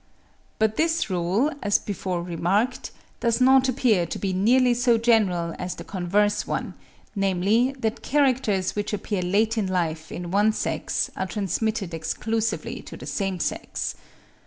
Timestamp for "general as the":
4.97-5.83